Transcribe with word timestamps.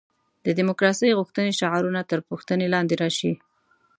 د 0.45 0.47
دیموکراسي 0.59 1.15
غوښتنې 1.19 1.51
شعارونه 1.59 2.01
تر 2.11 2.19
پوښتنې 2.29 2.65
لاندې 2.73 2.95
راشي. 3.01 3.31